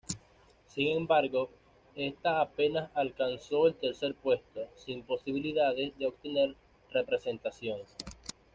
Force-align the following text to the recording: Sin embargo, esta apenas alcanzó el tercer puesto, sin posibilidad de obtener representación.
Sin 0.65 0.97
embargo, 0.97 1.51
esta 1.95 2.41
apenas 2.41 2.89
alcanzó 2.95 3.67
el 3.67 3.75
tercer 3.75 4.15
puesto, 4.15 4.67
sin 4.73 5.03
posibilidad 5.03 5.75
de 5.75 5.93
obtener 6.07 6.55
representación. 6.89 7.79